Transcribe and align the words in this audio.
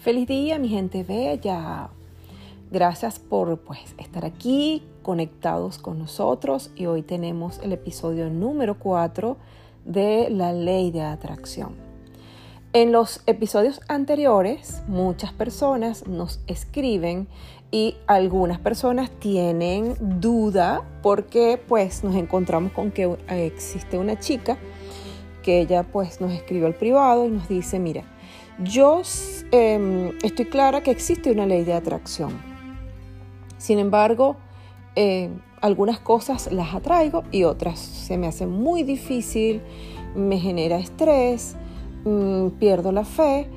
Feliz 0.00 0.26
día, 0.26 0.58
mi 0.58 0.70
gente 0.70 1.04
bella. 1.04 1.90
Gracias 2.70 3.18
por 3.18 3.58
pues, 3.58 3.80
estar 3.98 4.24
aquí 4.24 4.82
conectados 5.02 5.76
con 5.76 5.98
nosotros 5.98 6.70
y 6.74 6.86
hoy 6.86 7.02
tenemos 7.02 7.60
el 7.62 7.74
episodio 7.74 8.30
número 8.30 8.78
4 8.78 9.36
de 9.84 10.30
la 10.30 10.54
ley 10.54 10.90
de 10.90 11.02
atracción. 11.02 11.74
En 12.72 12.92
los 12.92 13.20
episodios 13.26 13.82
anteriores 13.88 14.82
muchas 14.88 15.34
personas 15.34 16.06
nos 16.06 16.40
escriben 16.46 17.28
y 17.70 17.96
algunas 18.06 18.58
personas 18.58 19.10
tienen 19.10 19.96
duda 20.18 20.80
porque 21.02 21.60
pues 21.68 22.04
nos 22.04 22.14
encontramos 22.14 22.72
con 22.72 22.90
que 22.90 23.18
existe 23.28 23.98
una 23.98 24.18
chica 24.18 24.56
que 25.42 25.60
ella 25.60 25.82
pues 25.82 26.22
nos 26.22 26.32
escribió 26.32 26.68
al 26.68 26.74
privado 26.74 27.26
y 27.26 27.30
nos 27.30 27.48
dice, 27.50 27.78
mira, 27.78 28.04
yo 28.62 29.02
em, 29.50 30.12
estoy 30.22 30.46
clara 30.46 30.82
que 30.82 30.90
existe 30.90 31.30
una 31.30 31.46
ley 31.46 31.64
de 31.64 31.74
atracción. 31.74 32.40
Sin 33.58 33.78
embargo, 33.78 34.36
eh, 34.96 35.30
algunas 35.60 36.00
cosas 36.00 36.50
las 36.52 36.74
atraigo 36.74 37.24
y 37.30 37.44
otras 37.44 37.78
se 37.78 38.16
me 38.16 38.26
hacen 38.26 38.50
muy 38.50 38.82
difícil, 38.82 39.60
me 40.14 40.38
genera 40.38 40.78
estrés, 40.78 41.56
mm, 42.04 42.48
pierdo 42.58 42.92
la 42.92 43.04
fe 43.04 43.48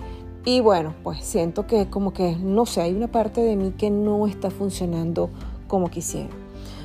y 0.45 0.59
bueno, 0.59 0.93
pues 1.03 1.23
siento 1.23 1.67
que 1.67 1.89
como 1.89 2.11
que, 2.11 2.35
no 2.35 2.66
sé, 2.66 2.81
hay 2.81 2.94
una 2.94 3.07
parte 3.07 3.41
de 3.41 3.55
mí 3.55 3.71
que 3.77 3.89
no 3.89 4.27
está 4.27 4.52
funcionando 4.52 5.30
como 5.67 5.89
quisiera. 5.89 6.30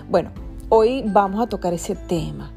Bueno, 0.08 0.30
hoy 0.68 1.02
vamos 1.06 1.42
a 1.42 1.48
tocar 1.48 1.74
ese 1.74 1.96
tema. 1.96 2.52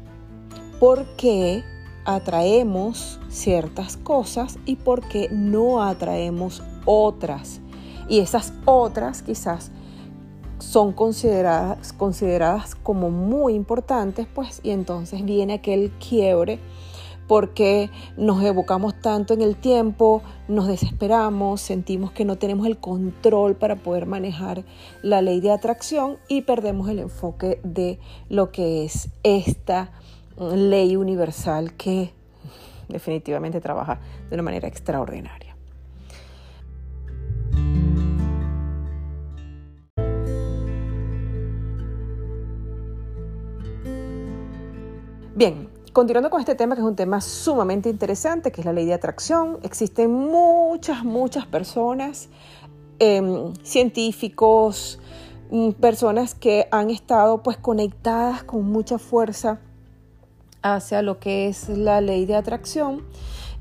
¿Por 0.78 1.04
qué 1.16 1.64
atraemos 2.04 3.20
ciertas 3.28 3.96
cosas 3.96 4.58
y 4.66 4.76
por 4.76 5.06
qué 5.08 5.28
no 5.30 5.82
atraemos 5.82 6.62
otras. 6.84 7.60
Y 8.08 8.20
esas 8.20 8.52
otras 8.64 9.22
quizás 9.22 9.70
son 10.58 10.92
consideradas, 10.92 11.92
consideradas 11.92 12.74
como 12.74 13.10
muy 13.10 13.54
importantes, 13.54 14.26
pues, 14.32 14.60
y 14.62 14.70
entonces 14.70 15.24
viene 15.24 15.54
aquel 15.54 15.90
quiebre 15.98 16.60
porque 17.28 17.90
nos 18.16 18.42
evocamos 18.42 19.00
tanto 19.00 19.32
en 19.32 19.42
el 19.42 19.56
tiempo, 19.56 20.22
nos 20.48 20.66
desesperamos, 20.66 21.60
sentimos 21.60 22.12
que 22.12 22.24
no 22.24 22.36
tenemos 22.36 22.66
el 22.66 22.78
control 22.78 23.54
para 23.54 23.76
poder 23.76 24.06
manejar 24.06 24.64
la 25.02 25.22
ley 25.22 25.40
de 25.40 25.50
atracción 25.50 26.18
y 26.28 26.42
perdemos 26.42 26.88
el 26.90 26.98
enfoque 26.98 27.60
de 27.64 27.98
lo 28.28 28.52
que 28.52 28.84
es 28.84 29.08
esta 29.22 29.92
ley 30.38 30.96
universal 30.96 31.74
que 31.74 32.12
definitivamente 32.88 33.60
trabaja 33.60 33.98
de 34.28 34.34
una 34.34 34.42
manera 34.42 34.68
extraordinaria. 34.68 35.56
Bien, 45.34 45.68
continuando 45.92 46.30
con 46.30 46.40
este 46.40 46.54
tema 46.54 46.74
que 46.74 46.82
es 46.82 46.86
un 46.86 46.94
tema 46.94 47.20
sumamente 47.20 47.88
interesante, 47.88 48.52
que 48.52 48.60
es 48.60 48.64
la 48.64 48.72
ley 48.72 48.84
de 48.84 48.94
atracción, 48.94 49.58
existen 49.62 50.12
muchas, 50.12 51.04
muchas 51.04 51.46
personas, 51.46 52.28
em, 52.98 53.54
científicos, 53.64 55.00
mm, 55.50 55.70
personas 55.72 56.34
que 56.34 56.68
han 56.70 56.90
estado 56.90 57.42
pues 57.42 57.56
conectadas 57.56 58.44
con 58.44 58.64
mucha 58.66 58.98
fuerza 58.98 59.60
hacia 60.62 61.02
lo 61.02 61.18
que 61.18 61.48
es 61.48 61.68
la 61.68 62.00
ley 62.00 62.26
de 62.26 62.36
atracción 62.36 63.02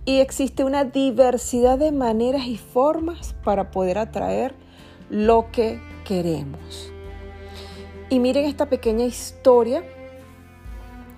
y 0.05 0.19
existe 0.19 0.63
una 0.63 0.83
diversidad 0.83 1.77
de 1.77 1.91
maneras 1.91 2.47
y 2.47 2.57
formas 2.57 3.35
para 3.43 3.71
poder 3.71 3.97
atraer 3.97 4.55
lo 5.09 5.51
que 5.51 5.79
queremos. 6.05 6.91
Y 8.09 8.19
miren 8.19 8.45
esta 8.45 8.67
pequeña 8.67 9.05
historia 9.05 9.83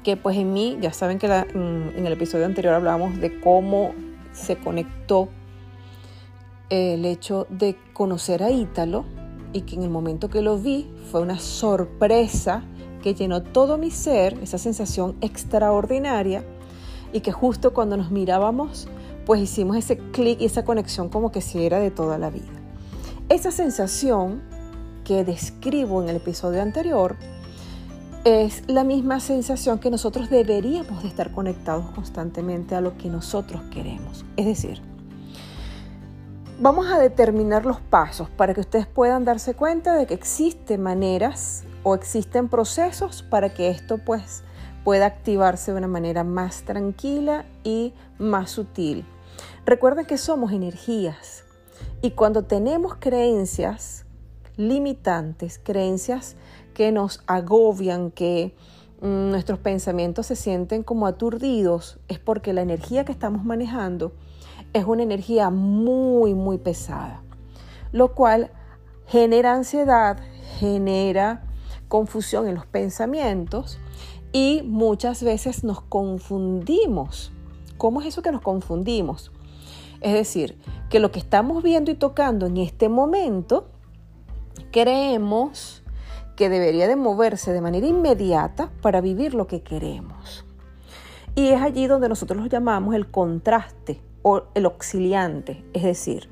que 0.03 0.17
pues 0.17 0.37
en 0.37 0.53
mí, 0.53 0.77
ya 0.81 0.91
saben 0.91 1.17
que 1.17 1.27
mm, 1.27 1.97
en 1.97 2.05
el 2.05 2.13
episodio 2.13 2.45
anterior 2.45 2.73
hablábamos 2.73 3.19
de 3.19 3.39
cómo 3.39 3.93
se 4.33 4.57
conectó 4.57 5.29
el 6.69 7.05
hecho 7.05 7.47
de 7.49 7.77
conocer 7.93 8.43
a 8.43 8.51
Ítalo 8.51 9.05
y 9.53 9.61
que 9.61 9.75
en 9.75 9.83
el 9.83 9.89
momento 9.89 10.29
que 10.29 10.41
lo 10.41 10.57
vi 10.57 10.89
fue 11.09 11.21
una 11.21 11.39
sorpresa 11.39 12.63
que 13.03 13.13
llenó 13.13 13.43
todo 13.43 13.77
mi 13.77 13.91
ser, 13.91 14.39
esa 14.41 14.57
sensación 14.57 15.15
extraordinaria, 15.21 16.43
y 17.11 17.19
que 17.19 17.31
justo 17.31 17.73
cuando 17.73 17.97
nos 17.97 18.09
mirábamos, 18.09 18.87
pues 19.25 19.41
hicimos 19.41 19.77
ese 19.77 19.97
clic 19.97 20.41
y 20.41 20.45
esa 20.45 20.65
conexión 20.65 21.09
como 21.09 21.31
que 21.31 21.41
si 21.41 21.63
era 21.63 21.79
de 21.79 21.91
toda 21.91 22.17
la 22.17 22.31
vida. 22.31 22.49
Esa 23.29 23.51
sensación 23.51 24.41
que 25.03 25.23
describo 25.23 26.01
en 26.01 26.09
el 26.09 26.15
episodio 26.15 26.61
anterior 26.61 27.17
es 28.23 28.63
la 28.67 28.83
misma 28.85 29.19
sensación 29.19 29.79
que 29.79 29.91
nosotros 29.91 30.29
deberíamos 30.29 31.03
de 31.03 31.09
estar 31.09 31.31
conectados 31.31 31.85
constantemente 31.91 32.73
a 32.73 32.81
lo 32.81 32.97
que 32.97 33.09
nosotros 33.09 33.61
queremos. 33.69 34.25
Es 34.37 34.45
decir, 34.45 34.81
vamos 36.63 36.89
a 36.89 36.97
determinar 36.97 37.65
los 37.65 37.81
pasos 37.81 38.29
para 38.29 38.53
que 38.53 38.61
ustedes 38.61 38.87
puedan 38.87 39.25
darse 39.25 39.53
cuenta 39.53 39.95
de 39.95 40.05
que 40.05 40.13
existen 40.13 40.81
maneras 40.81 41.65
o 41.83 41.93
existen 41.93 42.47
procesos 42.47 43.21
para 43.21 43.53
que 43.53 43.67
esto 43.67 43.97
pues 43.97 44.43
pueda 44.85 45.05
activarse 45.07 45.73
de 45.73 45.79
una 45.79 45.89
manera 45.89 46.23
más 46.23 46.61
tranquila 46.61 47.45
y 47.65 47.93
más 48.17 48.51
sutil. 48.51 49.05
Recuerden 49.65 50.05
que 50.05 50.17
somos 50.17 50.53
energías 50.53 51.43
y 52.01 52.11
cuando 52.11 52.45
tenemos 52.45 52.95
creencias 52.95 54.05
limitantes, 54.55 55.59
creencias 55.61 56.37
que 56.73 56.93
nos 56.93 57.23
agobian, 57.27 58.09
que 58.09 58.55
mm, 59.01 59.31
nuestros 59.31 59.59
pensamientos 59.59 60.27
se 60.27 60.37
sienten 60.37 60.83
como 60.83 61.07
aturdidos, 61.07 61.99
es 62.07 62.19
porque 62.19 62.53
la 62.53 62.61
energía 62.61 63.03
que 63.03 63.11
estamos 63.11 63.43
manejando 63.43 64.13
es 64.73 64.85
una 64.85 65.03
energía 65.03 65.49
muy, 65.49 66.33
muy 66.33 66.57
pesada, 66.57 67.21
lo 67.91 68.13
cual 68.13 68.51
genera 69.05 69.53
ansiedad, 69.53 70.17
genera 70.59 71.43
confusión 71.87 72.47
en 72.47 72.55
los 72.55 72.65
pensamientos 72.65 73.79
y 74.31 74.63
muchas 74.65 75.23
veces 75.23 75.63
nos 75.63 75.81
confundimos. 75.81 77.31
¿Cómo 77.77 78.01
es 78.01 78.07
eso 78.07 78.23
que 78.23 78.31
nos 78.31 78.41
confundimos? 78.41 79.31
Es 80.01 80.13
decir, 80.13 80.57
que 80.89 80.99
lo 80.99 81.11
que 81.11 81.19
estamos 81.19 81.63
viendo 81.63 81.91
y 81.91 81.95
tocando 81.95 82.47
en 82.47 82.57
este 82.57 82.89
momento, 82.89 83.69
creemos 84.71 85.83
que 86.35 86.49
debería 86.49 86.87
de 86.87 86.95
moverse 86.95 87.53
de 87.53 87.61
manera 87.61 87.85
inmediata 87.85 88.71
para 88.81 89.01
vivir 89.01 89.35
lo 89.35 89.45
que 89.45 89.61
queremos. 89.61 90.45
Y 91.35 91.49
es 91.49 91.61
allí 91.61 91.85
donde 91.87 92.09
nosotros 92.09 92.41
lo 92.41 92.47
llamamos 92.47 92.95
el 92.95 93.09
contraste 93.09 94.01
o 94.23 94.43
el 94.55 94.65
auxiliante, 94.65 95.63
es 95.73 95.83
decir, 95.83 96.29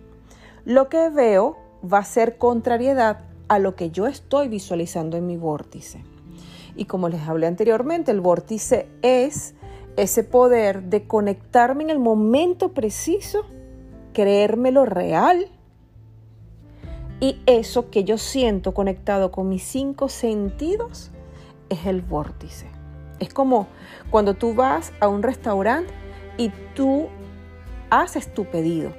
lo 0.66 0.90
que 0.90 1.09
veo 1.09 1.57
va 1.81 2.00
a 2.00 2.03
ser 2.03 2.38
contrariedad 2.38 3.19
a 3.47 3.59
lo 3.59 3.75
que 3.75 3.91
yo 3.91 4.07
estoy 4.07 4.47
visualizando 4.47 5.18
en 5.18 5.28
mi 5.28 5.38
vórtice. 5.38 6.03
Y 6.75 6.85
como 6.85 7.09
les 7.09 7.22
hablé 7.28 7.47
anteriormente, 7.47 8.12
el 8.12 8.22
vórtice 8.22 8.88
es 9.02 9.56
ese 9.97 10.24
poder 10.24 10.84
de 10.84 11.06
conectarme 11.06 11.84
en 11.84 11.90
el 11.90 12.00
momento 12.00 12.74
preciso, 12.74 13.46
creérmelo 14.13 14.85
real. 14.85 15.47
Y 17.19 17.41
eso 17.46 17.90
que 17.91 18.03
yo 18.03 18.18
siento 18.18 18.73
conectado 18.73 19.31
con 19.31 19.50
mis 19.50 19.63
cinco 19.63 20.09
sentidos 20.09 21.12
es 21.69 21.85
el 21.85 22.02
vórtice. 22.02 22.68
Es 23.19 23.34
como 23.34 23.68
cuando 24.09 24.34
tú 24.34 24.56
vas 24.56 24.93
a 24.99 25.08
un 25.08 25.22
restaurante 25.22 25.93
y 26.38 26.49
tú 26.73 27.09
haces 27.91 28.34
tu 28.34 28.46
pedido. 28.46 28.91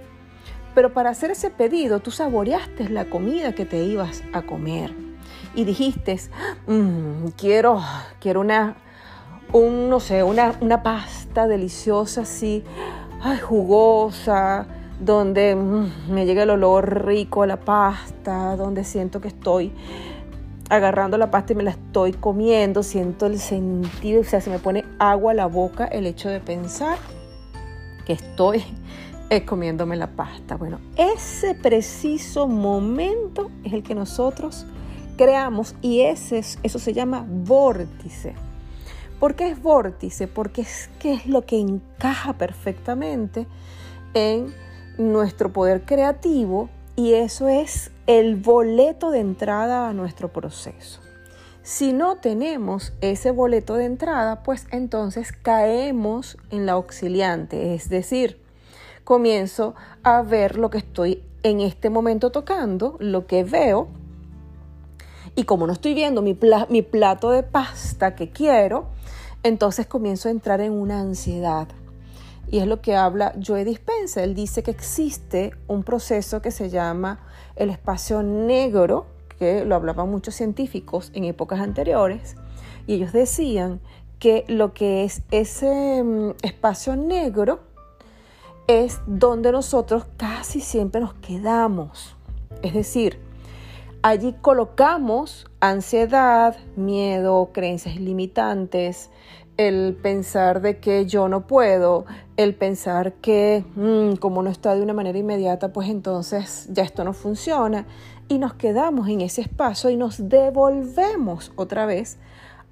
Pero 0.75 0.93
para 0.93 1.11
hacer 1.11 1.33
ese 1.33 1.50
pedido, 1.50 2.00
tú 2.00 2.12
saboreaste 2.12 2.89
la 2.89 3.06
comida 3.06 3.55
que 3.55 3.67
te 3.67 3.83
ibas 3.83 4.23
a 4.33 4.43
comer. 4.43 4.94
Y 5.55 5.65
dijiste, 5.65 6.19
mm, 6.67 7.29
quiero, 7.37 7.83
quiero 8.21 8.41
una, 8.41 8.77
un, 9.53 9.91
no 9.91 9.99
sé, 9.99 10.23
una, 10.23 10.55
una 10.61 10.83
pasta 10.83 11.49
deliciosa 11.49 12.23
así, 12.23 12.62
jugosa, 13.43 14.67
donde 14.99 15.55
mm, 15.56 16.11
me 16.11 16.25
llega 16.25 16.44
el 16.44 16.50
olor 16.50 17.05
rico 17.05 17.43
a 17.43 17.47
la 17.47 17.59
pasta, 17.59 18.56
donde 18.56 18.85
siento 18.85 19.21
que 19.21 19.29
estoy 19.29 19.73
agarrando 20.71 21.19
la 21.19 21.31
pasta 21.31 21.53
y 21.53 21.56
me 21.56 21.65
la 21.65 21.73
estoy 21.73 22.12
comiendo, 22.12 22.83
siento 22.83 23.27
el 23.27 23.39
sentido, 23.39 24.23
o 24.23 24.25
sea, 24.25 24.41
se 24.41 24.49
me 24.49 24.59
pone 24.59 24.87
agua 24.99 25.33
a 25.33 25.35
la 25.35 25.47
boca 25.47 25.85
el 25.85 26.06
hecho 26.06 26.31
de 26.31 26.41
pensar 26.41 26.97
que 28.06 28.15
estoy 28.15 28.65
comiéndome 29.40 29.96
la 29.96 30.08
pasta. 30.08 30.56
Bueno, 30.56 30.79
ese 30.96 31.55
preciso 31.55 32.46
momento 32.46 33.50
es 33.64 33.73
el 33.73 33.82
que 33.82 33.94
nosotros 33.94 34.67
creamos 35.17 35.75
y 35.81 36.02
ese, 36.02 36.43
eso 36.62 36.79
se 36.79 36.93
llama 36.93 37.25
vórtice. 37.26 38.34
¿Por 39.19 39.34
qué 39.34 39.49
es 39.49 39.62
vórtice? 39.62 40.29
Porque 40.29 40.62
es 40.62 40.90
que 40.99 41.14
es 41.14 41.26
lo 41.26 41.43
que 41.43 41.58
encaja 41.58 42.34
perfectamente 42.34 43.46
en 44.14 44.52
nuestro 44.99 45.52
poder 45.52 45.84
creativo 45.84 46.69
y 46.96 47.14
eso 47.14 47.49
es 47.49 47.90
el 48.06 48.37
boleto 48.37 49.11
de 49.11 49.20
entrada 49.20 49.88
a 49.88 49.94
nuestro 49.94 50.32
proceso. 50.32 51.00
Si 51.62 51.93
no 51.93 52.17
tenemos 52.17 52.93
ese 53.00 53.31
boleto 53.31 53.76
de 53.76 53.84
entrada, 53.84 54.43
pues 54.43 54.67
entonces 54.73 55.32
caemos 55.32 56.37
en 56.50 56.67
la 56.67 56.73
auxiliante, 56.73 57.75
es 57.75 57.88
decir, 57.88 58.42
comienzo 59.05 59.75
a 60.03 60.23
ver 60.23 60.59
lo 60.59 60.71
que 60.71 60.79
estoy 60.79 61.23
en 61.43 61.61
este 61.61 61.91
momento 61.91 62.31
tocando, 62.31 62.97
lo 63.01 63.27
que 63.27 63.45
veo, 63.45 63.89
y 65.35 65.45
como 65.45 65.67
no 65.67 65.73
estoy 65.73 65.95
viendo 65.95 66.21
mi, 66.23 66.35
plato 66.35 67.31
de 67.31 67.43
pasta 67.43 68.15
que 68.15 68.31
quiero, 68.31 68.87
entonces 69.43 69.87
comienzo 69.87 70.29
a 70.29 70.31
entrar 70.31 70.61
en 70.61 70.73
una 70.73 71.01
ansiedad. 71.01 71.69
Y 72.51 72.59
es 72.59 72.67
lo 72.67 72.83
que 72.83 72.97
habla 72.97 73.35
Joe 73.45 73.65
Dispensa. 73.65 74.23
Él 74.23 74.35
dice 74.35 74.63
que 74.63 74.71
existe 74.71 75.53
un 75.69 75.85
proceso 75.85 76.43
que 76.43 76.51
se 76.51 76.69
llama 76.69 77.21
el 77.57 77.71
espacio 77.71 78.23
negro, 78.23 79.07
que 79.39 79.65
lo 79.65 79.75
hablaban 79.75 80.11
muchos 80.11 80.35
científicos 80.35 81.11
en 81.15 81.25
épocas 81.25 81.61
anteriores, 81.61 82.37
y 82.87 82.95
ellos 82.95 83.13
decían 83.13 83.81
que 84.19 84.45
lo 84.49 84.75
que 84.75 85.05
es 85.05 85.23
ese 85.31 86.03
mm, 86.03 86.35
espacio 86.43 86.95
negro 86.95 87.72
es 88.67 89.00
donde 89.06 89.53
nosotros 89.53 90.06
casi 90.17 90.61
siempre 90.61 91.00
nos 91.00 91.14
quedamos. 91.14 92.17
Es 92.62 92.75
decir, 92.75 93.19
allí 94.03 94.35
colocamos 94.41 95.47
ansiedad, 95.61 96.56
miedo, 96.76 97.50
creencias 97.53 97.97
limitantes, 97.97 99.11
el 99.56 99.97
pensar 100.00 100.61
de 100.62 100.79
que 100.79 101.06
yo 101.06 101.29
no 101.29 101.47
puedo, 101.47 102.06
el 102.37 102.55
pensar 102.55 103.14
que 103.14 103.64
mm, 103.76 104.17
como 104.17 104.43
no 104.43 104.50
está 104.50 104.75
de 104.75 104.82
una 104.82 104.94
manera 104.94 105.19
inmediata, 105.19 105.73
pues 105.73 105.88
entonces 105.88 106.69
ya 106.70 106.82
esto 106.82 107.05
no 107.05 107.12
funciona 107.12 107.87
y 108.29 108.38
nos 108.38 108.55
quedamos 108.55 109.08
en 109.08 109.20
ese 109.20 109.43
espacio 109.43 109.91
y 109.91 109.97
nos 109.97 110.29
devolvemos 110.29 111.53
otra 111.56 111.87
vez 111.87 112.19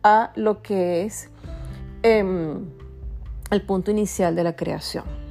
a 0.03 0.33
lo 0.35 0.63
que 0.63 1.05
es 1.05 1.29
em, 2.03 2.71
el 3.51 3.63
punto 3.63 3.91
inicial 3.91 4.35
de 4.35 4.45
la 4.45 4.57
creación. 4.57 5.30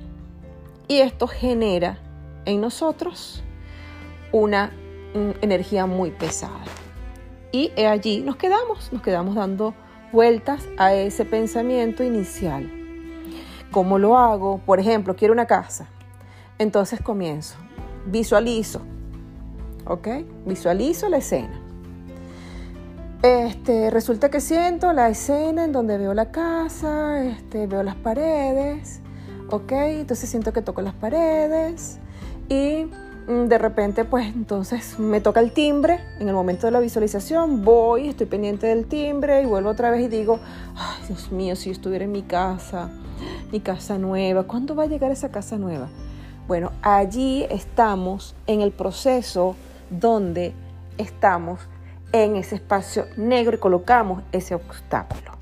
Y 0.90 1.02
esto 1.02 1.28
genera 1.28 2.00
en 2.46 2.62
nosotros 2.62 3.44
una 4.32 4.72
energía 5.14 5.86
muy 5.86 6.10
pesada. 6.10 6.64
Y 7.52 7.72
allí 7.80 8.22
nos 8.22 8.38
quedamos, 8.38 8.92
nos 8.92 9.04
quedamos 9.04 9.36
dando 9.36 9.76
vueltas 10.12 10.68
a 10.80 10.96
ese 10.96 11.26
pensamiento 11.26 12.04
inicial. 12.04 12.72
¿Cómo 13.70 14.00
lo 14.00 14.18
hago? 14.18 14.62
Por 14.66 14.80
ejemplo, 14.80 15.16
quiero 15.16 15.32
una 15.32 15.46
casa. 15.46 15.88
Entonces 16.58 17.00
comienzo, 17.02 17.56
visualizo, 18.08 18.82
¿ok? 19.86 20.08
Visualizo 20.48 21.08
la 21.08 21.18
escena. 21.18 21.62
Este, 23.22 23.92
resulta 23.92 24.30
que 24.30 24.42
siento 24.42 24.92
la 24.92 25.10
escena 25.10 25.66
en 25.66 25.72
donde 25.72 26.00
veo 26.00 26.16
la 26.16 26.32
casa, 26.32 27.24
este, 27.24 27.68
veo 27.68 27.84
las 27.84 27.96
paredes, 27.96 29.02
¿ok? 29.52 29.72
Entonces 29.72 30.30
siento 30.30 30.54
que 30.54 30.62
toco 30.62 30.82
las 30.82 30.94
paredes 30.94 32.00
y 32.50 32.88
Mm, 33.30 33.48
de 33.48 33.60
repente 33.60 34.06
pues 34.06 34.26
entonces 34.26 34.98
me 34.98 35.22
toca 35.22 35.40
el 35.40 35.52
timbre 35.52 36.00
en 36.20 36.28
el 36.28 36.34
momento 36.34 36.66
de 36.66 36.72
la 36.72 36.80
visualización, 36.80 37.64
voy, 37.64 38.10
estoy 38.10 38.26
pendiente 38.26 38.66
del 38.66 38.88
timbre 38.88 39.44
y 39.44 39.46
vuelvo 39.46 39.70
otra 39.70 39.92
vez 39.92 40.02
y 40.02 40.08
digo, 40.08 40.40
ay 40.76 41.06
Dios 41.08 41.32
mío, 41.32 41.56
si 41.56 41.66
yo 41.66 41.74
estuviera 41.74 42.06
en 42.06 42.12
mi 42.12 42.24
casa, 42.24 42.90
mi 43.52 43.60
casa 43.60 44.00
nueva, 44.00 44.46
¿cuándo 44.46 44.76
va 44.76 44.84
a 44.84 44.88
llegar 44.88 45.12
esa 45.12 45.30
casa 45.30 45.60
nueva? 45.60 45.90
Bueno, 46.48 46.72
allí 46.82 47.46
estamos 47.52 48.36
en 48.48 48.62
el 48.62 48.72
proceso 48.72 49.56
donde 49.92 50.54
estamos 50.98 51.60
en 52.12 52.36
ese 52.36 52.56
espacio 52.56 53.06
negro 53.16 53.58
y 53.58 53.60
colocamos 53.60 54.24
ese 54.32 54.56
obstáculo. 54.56 55.39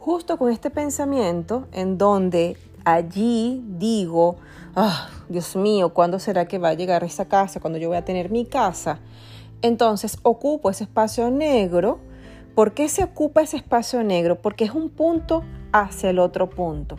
Justo 0.00 0.38
con 0.38 0.50
este 0.50 0.70
pensamiento 0.70 1.66
en 1.72 1.98
donde 1.98 2.56
allí 2.84 3.62
digo, 3.66 4.36
ah, 4.74 5.08
Dios 5.28 5.56
mío, 5.56 5.92
¿cuándo 5.92 6.18
será 6.18 6.46
que 6.46 6.58
va 6.58 6.70
a 6.70 6.74
llegar 6.74 7.04
esa 7.04 7.26
casa? 7.26 7.60
¿Cuándo 7.60 7.78
yo 7.78 7.88
voy 7.88 7.98
a 7.98 8.04
tener 8.04 8.30
mi 8.30 8.46
casa? 8.46 9.00
Entonces 9.60 10.18
ocupo 10.22 10.70
ese 10.70 10.84
espacio 10.84 11.30
negro. 11.30 11.98
¿Por 12.54 12.72
qué 12.72 12.88
se 12.88 13.04
ocupa 13.04 13.42
ese 13.42 13.56
espacio 13.56 14.02
negro? 14.02 14.40
Porque 14.40 14.64
es 14.64 14.72
un 14.72 14.88
punto 14.88 15.44
hacia 15.72 16.10
el 16.10 16.18
otro 16.18 16.48
punto. 16.48 16.96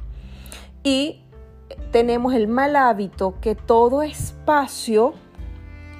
Y 0.84 1.22
tenemos 1.92 2.34
el 2.34 2.48
mal 2.48 2.76
hábito 2.76 3.36
que 3.42 3.56
todo 3.56 4.02
espacio 4.04 5.14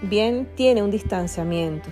bien 0.02 0.50
tiene 0.56 0.84
un 0.84 0.92
distanciamiento 0.92 1.90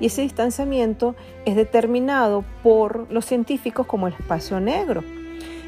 y 0.00 0.06
ese 0.06 0.22
distanciamiento 0.22 1.14
es 1.44 1.54
determinado 1.54 2.44
por 2.62 3.10
los 3.12 3.26
científicos 3.26 3.86
como 3.86 4.08
el 4.08 4.14
espacio 4.14 4.58
negro. 4.58 5.04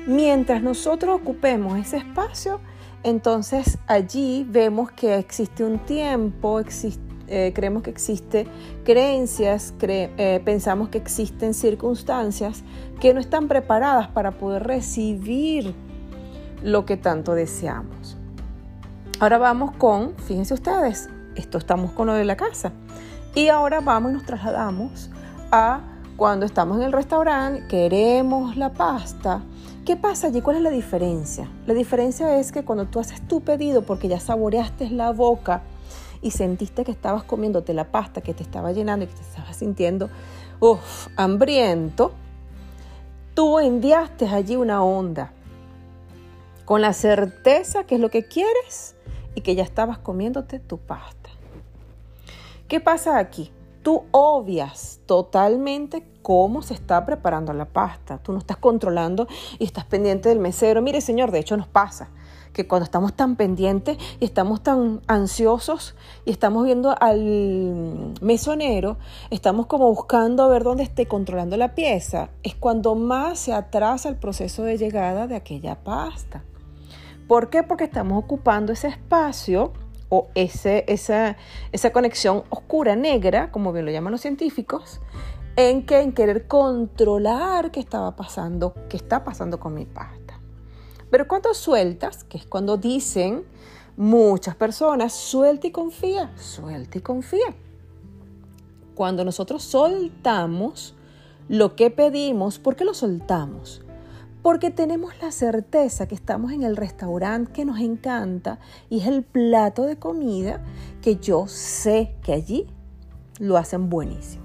Mientras 0.06 0.62
nosotros 0.62 1.20
ocupemos 1.20 1.78
ese 1.78 1.98
espacio, 1.98 2.60
entonces 3.04 3.78
allí 3.86 4.46
vemos 4.48 4.90
que 4.90 5.16
existe 5.16 5.64
un 5.64 5.78
tiempo, 5.78 6.60
eh, 7.28 7.52
creemos 7.54 7.82
que 7.82 7.90
existe 7.90 8.46
creencias, 8.84 9.74
eh, 9.80 10.40
pensamos 10.44 10.88
que 10.88 10.98
existen 10.98 11.54
circunstancias 11.54 12.64
que 13.00 13.14
no 13.14 13.20
están 13.20 13.48
preparadas 13.48 14.08
para 14.08 14.32
poder 14.32 14.64
recibir 14.64 15.74
lo 16.62 16.84
que 16.84 16.96
tanto 16.96 17.34
deseamos. 17.34 18.16
Ahora 19.20 19.38
vamos 19.38 19.76
con, 19.76 20.16
fíjense 20.16 20.54
ustedes, 20.54 21.08
esto 21.36 21.58
estamos 21.58 21.92
con 21.92 22.08
lo 22.08 22.14
de 22.14 22.24
la 22.24 22.36
casa. 22.36 22.72
Y 23.34 23.48
ahora 23.48 23.80
vamos 23.80 24.12
y 24.12 24.14
nos 24.14 24.24
trasladamos 24.24 25.08
a 25.50 25.80
cuando 26.16 26.44
estamos 26.44 26.76
en 26.76 26.82
el 26.82 26.92
restaurante, 26.92 27.66
queremos 27.66 28.56
la 28.56 28.74
pasta. 28.74 29.42
¿Qué 29.86 29.96
pasa 29.96 30.26
allí? 30.26 30.42
¿Cuál 30.42 30.56
es 30.56 30.62
la 30.62 30.70
diferencia? 30.70 31.48
La 31.66 31.72
diferencia 31.72 32.38
es 32.38 32.52
que 32.52 32.62
cuando 32.62 32.84
tú 32.86 33.00
haces 33.00 33.26
tu 33.26 33.40
pedido 33.40 33.82
porque 33.82 34.06
ya 34.06 34.20
saboreaste 34.20 34.90
la 34.90 35.12
boca 35.12 35.62
y 36.20 36.30
sentiste 36.30 36.84
que 36.84 36.92
estabas 36.92 37.24
comiéndote 37.24 37.72
la 37.72 37.90
pasta 37.90 38.20
que 38.20 38.34
te 38.34 38.42
estaba 38.42 38.72
llenando 38.72 39.06
y 39.06 39.08
que 39.08 39.14
te 39.14 39.22
estabas 39.22 39.56
sintiendo 39.56 40.10
hambriento, 41.16 42.12
tú 43.34 43.58
enviaste 43.58 44.28
allí 44.28 44.56
una 44.56 44.84
onda 44.84 45.32
con 46.66 46.82
la 46.82 46.92
certeza 46.92 47.84
que 47.84 47.96
es 47.96 48.00
lo 48.00 48.10
que 48.10 48.26
quieres 48.26 48.94
y 49.34 49.40
que 49.40 49.54
ya 49.54 49.64
estabas 49.64 49.98
comiéndote 49.98 50.60
tu 50.60 50.78
pasta. 50.78 51.21
¿Qué 52.72 52.80
pasa 52.80 53.18
aquí? 53.18 53.50
Tú 53.82 54.04
obvias 54.12 55.00
totalmente 55.04 56.08
cómo 56.22 56.62
se 56.62 56.72
está 56.72 57.04
preparando 57.04 57.52
la 57.52 57.66
pasta. 57.66 58.16
Tú 58.16 58.32
no 58.32 58.38
estás 58.38 58.56
controlando 58.56 59.28
y 59.58 59.64
estás 59.64 59.84
pendiente 59.84 60.30
del 60.30 60.38
mesero. 60.38 60.80
Mire, 60.80 61.02
señor, 61.02 61.32
de 61.32 61.40
hecho 61.40 61.54
nos 61.58 61.68
pasa 61.68 62.08
que 62.54 62.66
cuando 62.66 62.84
estamos 62.84 63.12
tan 63.12 63.36
pendientes 63.36 63.98
y 64.20 64.24
estamos 64.24 64.62
tan 64.62 65.02
ansiosos 65.06 65.94
y 66.24 66.30
estamos 66.30 66.64
viendo 66.64 66.94
al 66.98 68.14
mesonero, 68.22 68.96
estamos 69.28 69.66
como 69.66 69.90
buscando 69.90 70.42
a 70.42 70.48
ver 70.48 70.62
dónde 70.62 70.84
esté 70.84 71.06
controlando 71.06 71.58
la 71.58 71.74
pieza, 71.74 72.30
es 72.42 72.54
cuando 72.54 72.94
más 72.94 73.38
se 73.38 73.52
atrasa 73.52 74.08
el 74.08 74.16
proceso 74.16 74.62
de 74.62 74.78
llegada 74.78 75.26
de 75.26 75.36
aquella 75.36 75.84
pasta. 75.84 76.42
¿Por 77.28 77.50
qué? 77.50 77.64
Porque 77.64 77.84
estamos 77.84 78.18
ocupando 78.24 78.72
ese 78.72 78.88
espacio 78.88 79.74
o 80.14 80.28
ese, 80.34 80.84
esa, 80.88 81.38
esa 81.72 81.90
conexión 81.90 82.44
oscura, 82.50 82.94
negra, 82.96 83.50
como 83.50 83.72
bien 83.72 83.86
lo 83.86 83.90
llaman 83.90 84.12
los 84.12 84.20
científicos, 84.20 85.00
en 85.56 85.86
que 85.86 86.00
en 86.00 86.12
querer 86.12 86.46
controlar 86.46 87.70
qué 87.70 87.80
estaba 87.80 88.14
pasando, 88.14 88.74
qué 88.90 88.98
está 88.98 89.24
pasando 89.24 89.58
con 89.58 89.72
mi 89.72 89.86
pasta. 89.86 90.38
Pero 91.10 91.26
cuando 91.26 91.54
sueltas, 91.54 92.24
que 92.24 92.36
es 92.36 92.44
cuando 92.44 92.76
dicen 92.76 93.46
muchas 93.96 94.54
personas, 94.54 95.14
suelta 95.14 95.68
y 95.68 95.70
confía, 95.70 96.30
suelta 96.36 96.98
y 96.98 97.00
confía. 97.00 97.54
Cuando 98.94 99.24
nosotros 99.24 99.62
soltamos 99.62 100.94
lo 101.48 101.74
que 101.74 101.88
pedimos, 101.90 102.58
¿por 102.58 102.76
qué 102.76 102.84
lo 102.84 102.92
soltamos? 102.92 103.80
Porque 104.42 104.70
tenemos 104.70 105.14
la 105.22 105.30
certeza 105.30 106.06
que 106.08 106.14
estamos 106.14 106.52
en 106.52 106.64
el 106.64 106.76
restaurante 106.76 107.52
que 107.52 107.64
nos 107.64 107.78
encanta 107.78 108.58
y 108.90 109.00
es 109.00 109.06
el 109.06 109.22
plato 109.22 109.84
de 109.84 109.96
comida 109.96 110.60
que 111.00 111.16
yo 111.16 111.46
sé 111.46 112.16
que 112.22 112.32
allí 112.32 112.66
lo 113.38 113.56
hacen 113.56 113.88
buenísimo. 113.88 114.44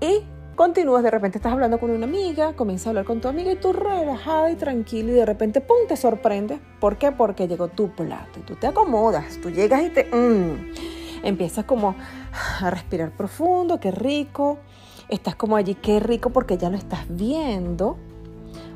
Y 0.00 0.22
continúas, 0.54 1.02
de 1.02 1.10
repente 1.10 1.38
estás 1.38 1.52
hablando 1.52 1.78
con 1.78 1.90
una 1.90 2.06
amiga, 2.06 2.54
comienzas 2.54 2.88
a 2.88 2.90
hablar 2.90 3.04
con 3.04 3.20
tu 3.20 3.28
amiga 3.28 3.52
y 3.52 3.56
tú 3.56 3.72
relajada 3.72 4.50
y 4.50 4.56
tranquila 4.56 5.10
y 5.10 5.14
de 5.14 5.26
repente, 5.26 5.60
¡pum!, 5.60 5.76
te 5.88 5.96
sorprende. 5.96 6.60
¿Por 6.78 6.98
qué? 6.98 7.12
Porque 7.12 7.48
llegó 7.48 7.68
tu 7.68 7.90
plato 7.90 8.40
y 8.40 8.42
tú 8.42 8.54
te 8.56 8.66
acomodas, 8.66 9.38
tú 9.40 9.50
llegas 9.50 9.82
y 9.82 9.90
te... 9.90 10.04
Mm, 10.04 10.72
empiezas 11.22 11.64
como 11.64 11.94
a 12.60 12.70
respirar 12.70 13.10
profundo, 13.10 13.80
qué 13.80 13.90
rico 13.90 14.58
estás 15.08 15.34
como 15.34 15.56
allí, 15.56 15.74
qué 15.74 16.00
rico 16.00 16.30
porque 16.30 16.56
ya 16.56 16.70
lo 16.70 16.76
estás 16.76 17.04
viendo. 17.08 17.98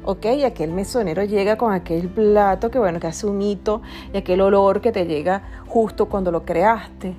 ¿Ok? 0.04 0.26
Y 0.36 0.44
aquel 0.44 0.70
mesonero 0.70 1.24
llega 1.24 1.56
con 1.56 1.72
aquel 1.72 2.08
plato 2.08 2.70
que, 2.70 2.78
bueno, 2.78 3.00
que 3.00 3.06
hace 3.06 3.26
un 3.26 3.40
hito 3.42 3.82
y 4.12 4.16
aquel 4.16 4.40
olor 4.40 4.80
que 4.80 4.92
te 4.92 5.06
llega 5.06 5.42
justo 5.66 6.06
cuando 6.06 6.30
lo 6.30 6.44
creaste. 6.44 7.14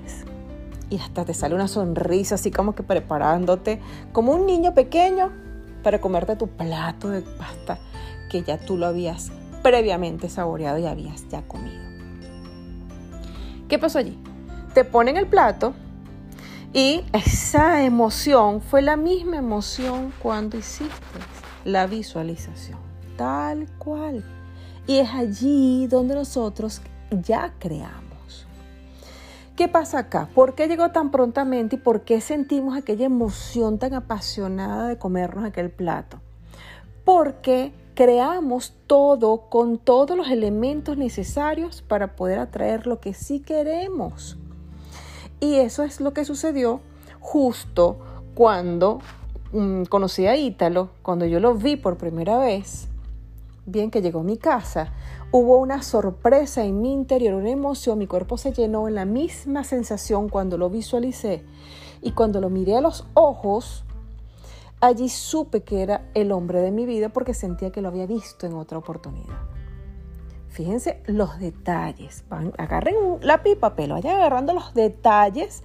Y 0.89 0.99
hasta 0.99 1.25
te 1.25 1.33
sale 1.33 1.55
una 1.55 1.67
sonrisa 1.67 2.35
así 2.35 2.51
como 2.51 2.75
que 2.75 2.83
preparándote 2.83 3.79
como 4.11 4.33
un 4.33 4.45
niño 4.45 4.73
pequeño 4.73 5.31
para 5.83 5.99
comerte 5.99 6.35
tu 6.35 6.47
plato 6.47 7.09
de 7.09 7.21
pasta 7.21 7.79
que 8.29 8.43
ya 8.43 8.57
tú 8.57 8.77
lo 8.77 8.87
habías 8.87 9.31
previamente 9.61 10.29
saboreado 10.29 10.77
y 10.77 10.85
habías 10.85 11.27
ya 11.29 11.41
comido. 11.41 11.83
¿Qué 13.67 13.79
pasó 13.79 13.99
allí? 13.99 14.17
Te 14.73 14.83
ponen 14.83 15.17
el 15.17 15.25
plato 15.25 15.73
y 16.71 17.03
esa 17.13 17.83
emoción 17.83 18.61
fue 18.61 18.81
la 18.81 18.95
misma 18.95 19.37
emoción 19.37 20.13
cuando 20.21 20.57
hiciste 20.57 21.34
la 21.65 21.87
visualización, 21.87 22.79
tal 23.17 23.67
cual. 23.77 24.23
Y 24.87 24.99
es 24.99 25.09
allí 25.09 25.87
donde 25.87 26.15
nosotros 26.15 26.81
ya 27.09 27.53
creamos. 27.59 28.05
¿Qué 29.55 29.67
pasa 29.67 29.99
acá? 29.99 30.29
¿Por 30.33 30.53
qué 30.53 30.67
llegó 30.67 30.91
tan 30.91 31.11
prontamente 31.11 31.75
y 31.75 31.79
por 31.79 32.01
qué 32.01 32.21
sentimos 32.21 32.77
aquella 32.77 33.05
emoción 33.05 33.79
tan 33.79 33.93
apasionada 33.93 34.87
de 34.87 34.97
comernos 34.97 35.43
aquel 35.43 35.71
plato? 35.71 36.19
Porque 37.03 37.73
creamos 37.95 38.73
todo 38.85 39.49
con 39.49 39.77
todos 39.77 40.17
los 40.17 40.29
elementos 40.29 40.97
necesarios 40.97 41.81
para 41.81 42.15
poder 42.15 42.39
atraer 42.39 42.85
lo 42.85 42.99
que 42.99 43.13
sí 43.13 43.39
queremos. 43.39 44.37
Y 45.39 45.55
eso 45.55 45.83
es 45.83 46.01
lo 46.01 46.13
que 46.13 46.25
sucedió 46.25 46.81
justo 47.19 47.97
cuando 48.35 48.99
conocí 49.89 50.27
a 50.27 50.35
Ítalo, 50.35 50.89
cuando 51.01 51.25
yo 51.25 51.39
lo 51.39 51.55
vi 51.55 51.75
por 51.75 51.97
primera 51.97 52.37
vez, 52.37 52.87
bien 53.65 53.91
que 53.91 54.01
llegó 54.01 54.19
a 54.19 54.23
mi 54.23 54.37
casa, 54.37 54.93
hubo 55.31 55.57
una 55.57 55.81
sorpresa 55.81 56.63
en 56.63 56.81
mi 56.81 56.93
interior, 56.93 57.33
una 57.33 57.49
emoción, 57.49 57.97
mi 57.97 58.07
cuerpo 58.07 58.37
se 58.37 58.53
llenó 58.53 58.87
en 58.87 58.95
la 58.95 59.05
misma 59.05 59.63
sensación 59.63 60.29
cuando 60.29 60.57
lo 60.57 60.69
visualicé 60.69 61.43
y 62.01 62.11
cuando 62.11 62.41
lo 62.41 62.49
miré 62.49 62.77
a 62.77 62.81
los 62.81 63.05
ojos, 63.13 63.85
Allí 64.81 65.09
supe 65.09 65.63
que 65.63 65.81
era 65.81 66.09
el 66.13 66.31
hombre 66.31 66.61
de 66.61 66.69
mi 66.69 66.85
vida 66.85 67.09
porque 67.09 67.33
sentía 67.33 67.71
que 67.71 67.81
lo 67.81 67.87
había 67.87 68.05
visto 68.05 68.45
en 68.45 68.53
otra 68.53 68.77
oportunidad. 68.77 69.39
Fíjense 70.49 71.01
los 71.07 71.39
detalles. 71.39 72.23
agarren 72.57 72.95
un 72.95 73.19
lápiz 73.25 73.53
y 73.53 73.55
papel, 73.55 73.93
vayan 73.93 74.17
agarrando 74.17 74.53
los 74.53 74.73
detalles 74.73 75.63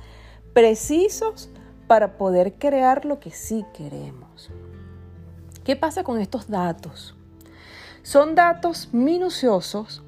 precisos 0.54 1.50
para 1.90 2.16
poder 2.16 2.54
crear 2.54 3.04
lo 3.04 3.18
que 3.18 3.32
sí 3.32 3.64
queremos. 3.74 4.48
¿Qué 5.64 5.74
pasa 5.74 6.04
con 6.04 6.20
estos 6.20 6.48
datos? 6.48 7.16
Son 8.04 8.36
datos 8.36 8.90
minuciosos 8.92 10.00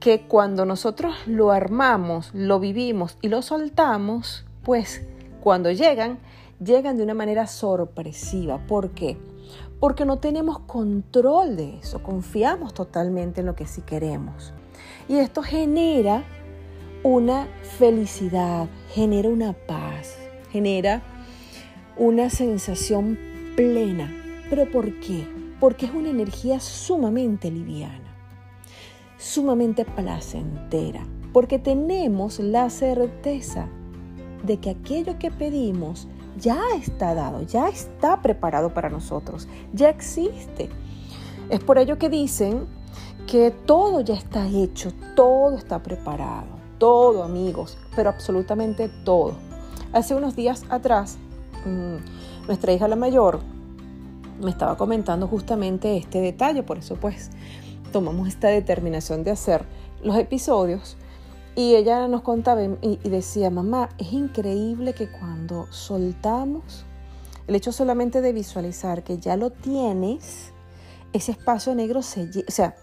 que 0.00 0.22
cuando 0.22 0.64
nosotros 0.64 1.14
lo 1.26 1.52
armamos, 1.52 2.30
lo 2.34 2.58
vivimos 2.58 3.18
y 3.22 3.28
lo 3.28 3.40
soltamos, 3.40 4.44
pues 4.64 5.02
cuando 5.40 5.70
llegan, 5.70 6.18
llegan 6.58 6.96
de 6.96 7.04
una 7.04 7.14
manera 7.14 7.46
sorpresiva. 7.46 8.58
¿Por 8.66 8.90
qué? 8.90 9.16
Porque 9.78 10.04
no 10.04 10.18
tenemos 10.18 10.58
control 10.58 11.54
de 11.54 11.78
eso, 11.78 12.02
confiamos 12.02 12.74
totalmente 12.74 13.42
en 13.42 13.46
lo 13.46 13.54
que 13.54 13.68
sí 13.68 13.82
queremos. 13.82 14.52
Y 15.08 15.18
esto 15.18 15.44
genera 15.44 16.24
una 17.04 17.46
felicidad, 17.78 18.68
genera 18.90 19.28
una 19.28 19.52
paz, 19.52 20.18
genera 20.50 21.00
una 21.96 22.30
sensación 22.30 23.18
plena. 23.56 24.10
¿Pero 24.48 24.70
por 24.70 25.00
qué? 25.00 25.26
Porque 25.60 25.86
es 25.86 25.92
una 25.92 26.10
energía 26.10 26.60
sumamente 26.60 27.50
liviana, 27.50 28.16
sumamente 29.18 29.84
placentera, 29.84 31.06
porque 31.32 31.58
tenemos 31.58 32.38
la 32.40 32.68
certeza 32.70 33.68
de 34.42 34.58
que 34.58 34.70
aquello 34.70 35.18
que 35.18 35.30
pedimos 35.30 36.08
ya 36.36 36.60
está 36.76 37.14
dado, 37.14 37.42
ya 37.42 37.68
está 37.68 38.20
preparado 38.22 38.74
para 38.74 38.90
nosotros, 38.90 39.48
ya 39.72 39.90
existe. 39.90 40.68
Es 41.50 41.60
por 41.60 41.78
ello 41.78 41.98
que 41.98 42.08
dicen 42.08 42.66
que 43.26 43.50
todo 43.50 44.00
ya 44.00 44.14
está 44.14 44.46
hecho, 44.48 44.92
todo 45.14 45.56
está 45.56 45.82
preparado, 45.82 46.48
todo 46.78 47.22
amigos, 47.22 47.78
pero 47.94 48.10
absolutamente 48.10 48.88
todo. 49.04 49.34
Hace 49.92 50.14
unos 50.14 50.34
días 50.34 50.64
atrás, 50.70 51.18
mm, 51.64 52.46
nuestra 52.46 52.72
hija 52.72 52.88
la 52.88 52.96
mayor 52.96 53.40
me 54.40 54.50
estaba 54.50 54.76
comentando 54.76 55.28
justamente 55.28 55.96
este 55.96 56.20
detalle, 56.20 56.62
por 56.62 56.78
eso 56.78 56.96
pues 56.96 57.30
tomamos 57.92 58.28
esta 58.28 58.48
determinación 58.48 59.24
de 59.24 59.30
hacer 59.30 59.64
los 60.02 60.16
episodios 60.16 60.96
y 61.54 61.74
ella 61.74 62.08
nos 62.08 62.22
contaba 62.22 62.62
y, 62.62 62.96
decía, 63.04 63.50
mamá, 63.50 63.90
es 63.98 64.12
increíble 64.12 64.94
que 64.94 65.10
cuando 65.10 65.66
soltamos, 65.70 66.86
el 67.46 67.54
hecho 67.54 67.72
solamente 67.72 68.22
de 68.22 68.32
visualizar 68.32 69.04
que 69.04 69.18
ya 69.18 69.36
lo 69.36 69.50
tienes, 69.50 70.52
ese 71.12 71.32
espacio 71.32 71.74
negro 71.74 72.00
se... 72.00 72.30
O 72.48 72.50
sea, 72.50 72.74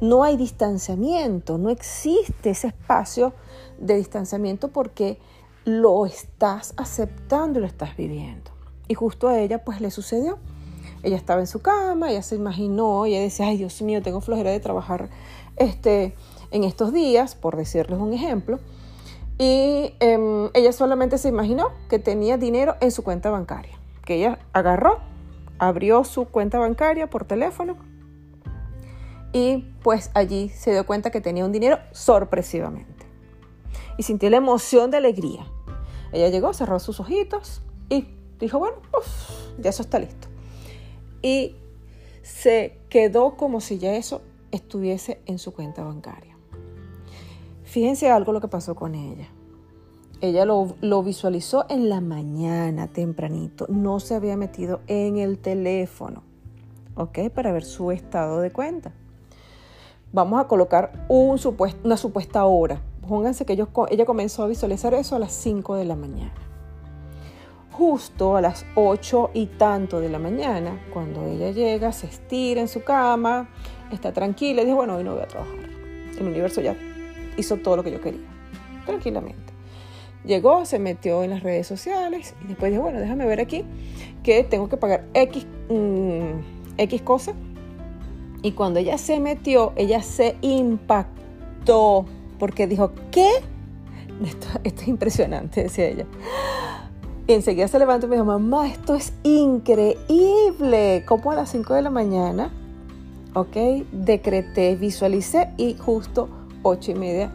no 0.00 0.24
hay 0.24 0.36
distanciamiento, 0.36 1.58
no 1.58 1.68
existe 1.68 2.50
ese 2.50 2.68
espacio 2.68 3.34
de 3.78 3.96
distanciamiento 3.96 4.68
porque 4.68 5.20
lo 5.64 6.06
estás 6.06 6.74
aceptando 6.76 7.58
y 7.58 7.62
lo 7.62 7.68
estás 7.68 7.96
viviendo. 7.96 8.50
Y 8.88 8.94
justo 8.94 9.28
a 9.28 9.38
ella 9.38 9.64
pues 9.64 9.80
le 9.80 9.90
sucedió. 9.90 10.38
Ella 11.02 11.16
estaba 11.16 11.40
en 11.40 11.46
su 11.46 11.60
cama, 11.60 12.10
ella 12.10 12.22
se 12.22 12.36
imaginó, 12.36 13.06
ella 13.06 13.20
decía, 13.20 13.46
ay 13.46 13.56
Dios 13.56 13.82
mío, 13.82 14.02
tengo 14.02 14.20
flojera 14.20 14.50
de 14.50 14.60
trabajar 14.60 15.08
este, 15.56 16.14
en 16.52 16.64
estos 16.64 16.92
días, 16.92 17.34
por 17.34 17.56
decirles 17.56 17.98
un 17.98 18.12
ejemplo, 18.12 18.60
y 19.38 19.94
em, 19.98 20.50
ella 20.54 20.72
solamente 20.72 21.18
se 21.18 21.28
imaginó 21.28 21.70
que 21.88 21.98
tenía 21.98 22.36
dinero 22.36 22.76
en 22.80 22.92
su 22.92 23.02
cuenta 23.02 23.30
bancaria, 23.30 23.76
que 24.04 24.16
ella 24.16 24.38
agarró, 24.52 24.98
abrió 25.58 26.04
su 26.04 26.26
cuenta 26.26 26.58
bancaria 26.58 27.10
por 27.10 27.24
teléfono 27.24 27.76
y 29.32 29.72
pues 29.82 30.10
allí 30.14 30.50
se 30.50 30.72
dio 30.72 30.86
cuenta 30.86 31.10
que 31.10 31.20
tenía 31.20 31.44
un 31.44 31.52
dinero 31.52 31.78
sorpresivamente. 31.92 33.01
Y 33.98 34.02
sintió 34.02 34.30
la 34.30 34.38
emoción 34.38 34.90
de 34.90 34.98
alegría. 34.98 35.46
Ella 36.12 36.28
llegó, 36.28 36.52
cerró 36.52 36.78
sus 36.78 37.00
ojitos 37.00 37.62
y 37.88 38.06
dijo, 38.38 38.58
bueno, 38.58 38.76
ya 39.58 39.70
eso 39.70 39.82
está 39.82 39.98
listo. 39.98 40.28
Y 41.22 41.56
se 42.22 42.78
quedó 42.88 43.36
como 43.36 43.60
si 43.60 43.78
ya 43.78 43.94
eso 43.94 44.22
estuviese 44.50 45.20
en 45.26 45.38
su 45.38 45.52
cuenta 45.52 45.82
bancaria. 45.82 46.36
Fíjense 47.64 48.10
algo 48.10 48.32
lo 48.32 48.40
que 48.40 48.48
pasó 48.48 48.74
con 48.74 48.94
ella. 48.94 49.28
Ella 50.20 50.44
lo, 50.44 51.02
visualizó 51.02 51.64
en 51.68 51.88
la 51.88 52.00
mañana, 52.00 52.86
tempranito. 52.86 53.66
No 53.68 53.98
se 53.98 54.14
había 54.14 54.36
metido 54.36 54.80
en 54.86 55.16
el 55.16 55.38
teléfono, 55.38 56.22
¿ok? 56.94 57.30
Para 57.34 57.50
ver 57.50 57.64
su 57.64 57.90
estado 57.90 58.40
de 58.40 58.52
cuenta. 58.52 58.92
Vamos 60.12 60.40
a 60.40 60.46
colocar 60.46 61.06
un 61.08 61.40
una 61.82 61.96
supuesta 61.96 62.44
hora. 62.44 62.82
Pónganse 63.08 63.44
que 63.44 63.54
ella 63.54 64.04
comenzó 64.06 64.44
a 64.44 64.46
visualizar 64.46 64.94
eso 64.94 65.16
a 65.16 65.18
las 65.18 65.32
5 65.32 65.76
de 65.76 65.84
la 65.84 65.96
mañana. 65.96 66.32
Justo 67.72 68.36
a 68.36 68.40
las 68.40 68.64
8 68.74 69.30
y 69.34 69.46
tanto 69.46 70.00
de 70.00 70.08
la 70.08 70.18
mañana, 70.18 70.80
cuando 70.92 71.26
ella 71.26 71.50
llega, 71.50 71.92
se 71.92 72.06
estira 72.06 72.60
en 72.60 72.68
su 72.68 72.84
cama, 72.84 73.48
está 73.90 74.12
tranquila 74.12 74.62
y 74.62 74.66
dice, 74.66 74.74
bueno, 74.74 74.96
hoy 74.96 75.04
no 75.04 75.14
voy 75.14 75.22
a 75.22 75.28
trabajar. 75.28 75.54
El 76.18 76.26
universo 76.26 76.60
ya 76.60 76.76
hizo 77.36 77.56
todo 77.56 77.76
lo 77.76 77.82
que 77.82 77.90
yo 77.90 78.00
quería, 78.00 78.28
tranquilamente. 78.86 79.52
Llegó, 80.24 80.64
se 80.64 80.78
metió 80.78 81.24
en 81.24 81.30
las 81.30 81.42
redes 81.42 81.66
sociales 81.66 82.34
y 82.44 82.48
después 82.48 82.70
dijo, 82.70 82.82
bueno, 82.84 83.00
déjame 83.00 83.26
ver 83.26 83.40
aquí 83.40 83.64
que 84.22 84.44
tengo 84.44 84.68
que 84.68 84.76
pagar 84.76 85.04
X, 85.14 85.46
mm, 85.68 86.78
X 86.78 87.02
cosa. 87.02 87.32
Y 88.42 88.52
cuando 88.52 88.78
ella 88.78 88.98
se 88.98 89.18
metió, 89.18 89.72
ella 89.76 90.02
se 90.02 90.36
impactó 90.42 92.06
porque 92.42 92.66
dijo, 92.66 92.90
¿qué? 93.12 93.28
Esto, 94.26 94.48
es 94.64 94.88
impresionante, 94.88 95.62
decía 95.62 95.86
ella. 95.86 96.06
Y 97.28 97.34
enseguida 97.34 97.68
se 97.68 97.78
levantó 97.78 98.06
y 98.06 98.08
me 98.08 98.16
dijo, 98.16 98.24
mamá, 98.24 98.66
esto 98.66 98.96
es 98.96 99.12
increíble. 99.22 101.04
Como 101.06 101.30
a 101.30 101.36
las 101.36 101.50
5 101.50 101.72
de 101.72 101.82
la 101.82 101.90
mañana, 101.90 102.50
ok, 103.34 103.86
decreté, 103.92 104.74
visualicé 104.74 105.50
y 105.56 105.76
justo 105.76 106.28
ocho 106.64 106.90
y 106.90 106.94
media 106.96 107.30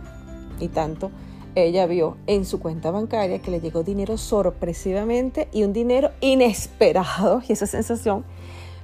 y 0.60 0.68
tanto, 0.68 1.10
ella 1.56 1.86
vio 1.86 2.18
en 2.28 2.44
su 2.44 2.60
cuenta 2.60 2.92
bancaria 2.92 3.40
que 3.40 3.50
le 3.50 3.62
llegó 3.62 3.84
dinero 3.84 4.18
sorpresivamente 4.18 5.48
y 5.54 5.64
un 5.64 5.72
dinero 5.72 6.12
inesperado 6.20 7.42
y 7.48 7.54
esa 7.54 7.66
sensación 7.66 8.26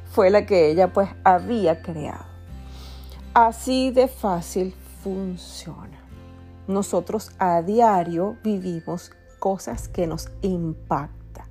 fue 0.10 0.30
la 0.30 0.46
que 0.46 0.72
ella 0.72 0.94
pues 0.94 1.10
había 1.25 1.82
creado. 1.82 2.24
Así 3.34 3.92
de 3.92 4.08
fácil 4.08 4.74
funciona. 5.03 6.02
Nosotros 6.67 7.32
a 7.39 7.62
diario 7.62 8.38
vivimos 8.43 9.12
cosas 9.39 9.88
que 9.88 10.08
nos 10.08 10.29
impactan. 10.41 11.48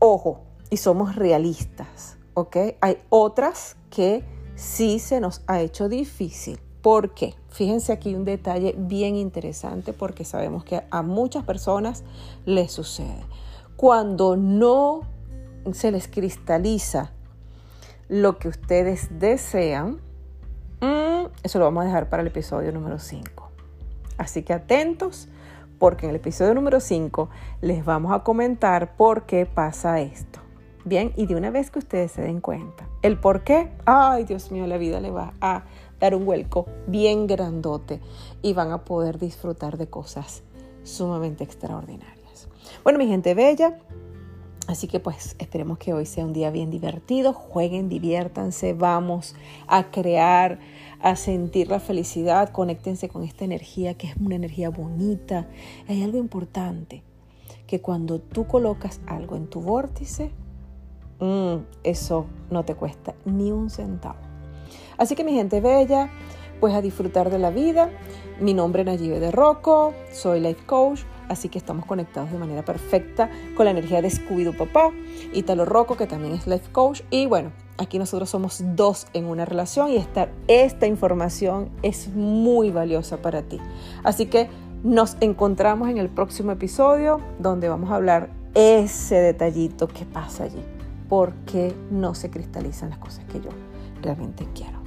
ojo, 0.00 0.42
y 0.70 0.76
somos 0.76 1.16
realistas, 1.16 2.18
¿ok? 2.34 2.56
Hay 2.80 2.98
otras 3.08 3.76
que 3.90 4.24
sí 4.54 4.98
se 4.98 5.20
nos 5.20 5.42
ha 5.46 5.60
hecho 5.60 5.88
difícil. 5.88 6.60
¿Por 6.82 7.14
qué? 7.14 7.34
Fíjense 7.48 7.92
aquí 7.92 8.14
un 8.14 8.24
detalle 8.24 8.74
bien 8.76 9.16
interesante 9.16 9.92
porque 9.92 10.24
sabemos 10.24 10.64
que 10.64 10.82
a 10.90 11.02
muchas 11.02 11.44
personas 11.44 12.04
les 12.44 12.70
sucede. 12.70 13.24
Cuando 13.76 14.36
no 14.36 15.02
se 15.72 15.90
les 15.90 16.08
cristaliza 16.08 17.12
lo 18.08 18.38
que 18.38 18.48
ustedes 18.48 19.08
desean, 19.18 20.00
mm, 20.80 21.26
eso 21.42 21.58
lo 21.58 21.64
vamos 21.64 21.82
a 21.82 21.86
dejar 21.86 22.08
para 22.08 22.22
el 22.22 22.28
episodio 22.28 22.72
número 22.72 22.98
5. 22.98 23.47
Así 24.18 24.42
que 24.42 24.52
atentos 24.52 25.28
porque 25.78 26.06
en 26.06 26.10
el 26.10 26.16
episodio 26.16 26.54
número 26.54 26.80
5 26.80 27.28
les 27.60 27.84
vamos 27.84 28.12
a 28.12 28.24
comentar 28.24 28.96
por 28.96 29.26
qué 29.26 29.46
pasa 29.46 30.00
esto. 30.00 30.40
Bien, 30.84 31.12
y 31.16 31.26
de 31.26 31.36
una 31.36 31.50
vez 31.50 31.70
que 31.70 31.78
ustedes 31.78 32.12
se 32.12 32.22
den 32.22 32.40
cuenta, 32.40 32.88
el 33.02 33.18
por 33.18 33.44
qué, 33.44 33.70
ay 33.84 34.24
Dios 34.24 34.50
mío, 34.50 34.66
la 34.66 34.78
vida 34.78 35.00
le 35.00 35.10
va 35.10 35.34
a 35.40 35.64
dar 36.00 36.14
un 36.14 36.24
vuelco 36.24 36.66
bien 36.86 37.26
grandote 37.26 38.00
y 38.42 38.54
van 38.54 38.72
a 38.72 38.84
poder 38.84 39.18
disfrutar 39.18 39.76
de 39.76 39.88
cosas 39.88 40.42
sumamente 40.84 41.44
extraordinarias. 41.44 42.48
Bueno, 42.84 42.98
mi 42.98 43.06
gente 43.06 43.34
bella, 43.34 43.78
Así 44.68 44.86
que 44.86 45.00
pues 45.00 45.34
esperemos 45.38 45.78
que 45.78 45.94
hoy 45.94 46.04
sea 46.04 46.26
un 46.26 46.34
día 46.34 46.50
bien 46.50 46.70
divertido, 46.70 47.32
jueguen, 47.32 47.88
diviértanse, 47.88 48.74
vamos 48.74 49.34
a 49.66 49.90
crear, 49.90 50.58
a 51.00 51.16
sentir 51.16 51.68
la 51.68 51.80
felicidad, 51.80 52.50
conéctense 52.50 53.08
con 53.08 53.22
esta 53.24 53.44
energía 53.44 53.94
que 53.94 54.08
es 54.08 54.16
una 54.16 54.34
energía 54.34 54.70
bonita. 54.70 55.46
Hay 55.88 56.02
algo 56.02 56.18
importante, 56.18 57.02
que 57.66 57.80
cuando 57.80 58.20
tú 58.20 58.46
colocas 58.46 59.00
algo 59.06 59.36
en 59.36 59.46
tu 59.46 59.60
vórtice, 59.60 60.30
mm, 61.20 61.56
eso 61.84 62.26
no 62.50 62.64
te 62.64 62.74
cuesta 62.74 63.14
ni 63.24 63.52
un 63.52 63.70
centavo. 63.70 64.18
Así 64.96 65.14
que 65.14 65.24
mi 65.24 65.32
gente 65.32 65.60
bella, 65.60 66.10
pues 66.60 66.74
a 66.74 66.82
disfrutar 66.82 67.30
de 67.30 67.38
la 67.38 67.50
vida. 67.50 67.90
Mi 68.40 68.54
nombre 68.54 68.82
es 68.82 68.86
Nayibe 68.86 69.20
de 69.20 69.30
Rocco, 69.30 69.94
soy 70.12 70.40
life 70.40 70.64
coach 70.66 71.02
Así 71.28 71.48
que 71.48 71.58
estamos 71.58 71.84
conectados 71.84 72.32
de 72.32 72.38
manera 72.38 72.64
perfecta 72.64 73.30
con 73.54 73.66
la 73.66 73.70
energía 73.70 74.00
de 74.00 74.08
Scooby-Doo 74.08 74.56
Papá, 74.56 74.90
Italo 75.34 75.64
Rocco, 75.64 75.96
que 75.96 76.06
también 76.06 76.34
es 76.34 76.46
life 76.46 76.70
coach. 76.72 77.02
Y 77.10 77.26
bueno, 77.26 77.52
aquí 77.78 77.98
nosotros 77.98 78.28
somos 78.28 78.62
dos 78.74 79.06
en 79.14 79.24
una 79.24 79.44
relación 79.44 79.90
y 79.90 79.96
esta, 79.96 80.28
esta 80.48 80.86
información 80.86 81.70
es 81.82 82.08
muy 82.08 82.70
valiosa 82.70 83.22
para 83.22 83.42
ti. 83.42 83.58
Así 84.04 84.26
que 84.26 84.50
nos 84.84 85.16
encontramos 85.20 85.88
en 85.88 85.98
el 85.98 86.08
próximo 86.08 86.52
episodio 86.52 87.20
donde 87.38 87.68
vamos 87.68 87.90
a 87.90 87.96
hablar 87.96 88.30
ese 88.54 89.16
detallito 89.16 89.88
que 89.88 90.04
pasa 90.04 90.44
allí. 90.44 90.62
¿Por 91.08 91.32
qué 91.46 91.74
no 91.90 92.14
se 92.14 92.30
cristalizan 92.30 92.90
las 92.90 92.98
cosas 92.98 93.24
que 93.26 93.40
yo 93.40 93.50
realmente 94.02 94.46
quiero? 94.54 94.77